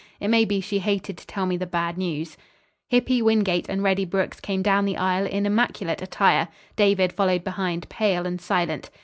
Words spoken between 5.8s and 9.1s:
attire. David followed behind, pale and silent.